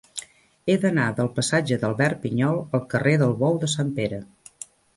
He 0.71 0.77
d'anar 0.85 1.03
del 1.19 1.29
passatge 1.35 1.77
d'Albert 1.83 2.21
Pinyol 2.25 2.59
al 2.79 2.83
carrer 2.95 3.15
del 3.25 3.39
Bou 3.45 3.63
de 3.67 3.73
Sant 3.77 3.95
Pere. 4.01 4.23